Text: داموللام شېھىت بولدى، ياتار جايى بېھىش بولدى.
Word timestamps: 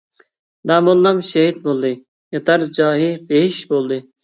داموللام 0.71 1.19
شېھىت 1.33 1.61
بولدى، 1.67 1.93
ياتار 2.39 2.67
جايى 2.81 3.15
بېھىش 3.31 3.63
بولدى. 3.77 4.03